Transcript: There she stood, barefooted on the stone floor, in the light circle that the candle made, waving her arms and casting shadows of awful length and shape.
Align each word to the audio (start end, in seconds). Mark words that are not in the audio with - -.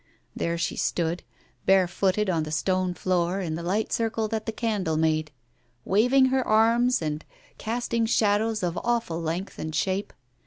There 0.35 0.57
she 0.57 0.77
stood, 0.77 1.21
barefooted 1.67 2.27
on 2.27 2.41
the 2.41 2.49
stone 2.49 2.95
floor, 2.95 3.39
in 3.39 3.53
the 3.53 3.61
light 3.61 3.93
circle 3.93 4.27
that 4.29 4.47
the 4.47 4.51
candle 4.51 4.97
made, 4.97 5.29
waving 5.85 6.29
her 6.33 6.43
arms 6.43 7.03
and 7.03 7.23
casting 7.59 8.07
shadows 8.07 8.63
of 8.63 8.79
awful 8.83 9.21
length 9.21 9.59
and 9.59 9.75
shape. 9.75 10.11